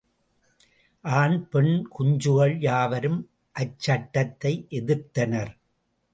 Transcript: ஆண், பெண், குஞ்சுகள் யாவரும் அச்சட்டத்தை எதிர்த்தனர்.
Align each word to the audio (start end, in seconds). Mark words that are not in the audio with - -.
ஆண், 1.03 1.35
பெண், 1.49 1.75
குஞ்சுகள் 1.97 2.55
யாவரும் 2.59 3.21
அச்சட்டத்தை 3.55 4.53
எதிர்த்தனர். 4.81 5.53